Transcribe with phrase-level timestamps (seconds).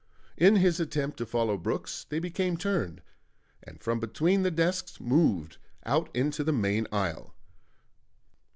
[0.35, 3.03] In his attempt to follow Brooks they became turned,
[3.61, 7.35] and from between the desks moved out into the main aisle.